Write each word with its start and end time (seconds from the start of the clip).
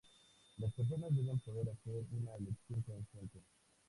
Las 0.57 0.73
personas 0.73 1.15
deben 1.15 1.37
poder 1.41 1.69
hacer 1.69 2.03
una 2.09 2.33
elección 2.37 2.81
consciente. 2.81 3.43